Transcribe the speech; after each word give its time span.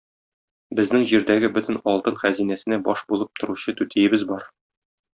Безнең 0.79 1.03
җирдәге 1.11 1.51
бөтен 1.59 1.77
алтын 1.93 2.19
хәзинәсенә 2.23 2.83
баш 2.91 3.07
булып 3.13 3.41
торучы 3.43 3.79
түтиебез 3.83 4.29
бар. 4.35 4.53